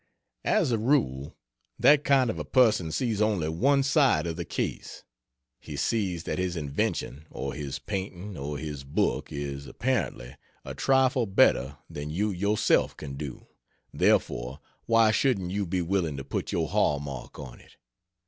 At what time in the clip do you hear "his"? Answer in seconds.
6.39-6.55, 7.53-7.77, 8.57-8.83